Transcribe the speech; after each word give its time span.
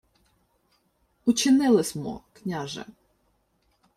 —Учинили 1.25 1.83
смо, 1.83 2.21
княже. 2.33 2.85